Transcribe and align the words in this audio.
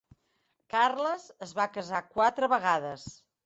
Carles 0.75 1.27
es 1.49 1.55
va 1.61 1.69
casar 1.77 2.03
quatre 2.19 2.53
vegades. 2.59 3.09